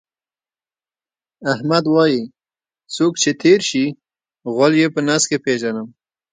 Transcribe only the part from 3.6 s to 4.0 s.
شي،